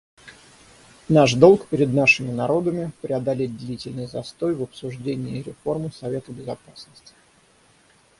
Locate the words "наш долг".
1.09-1.67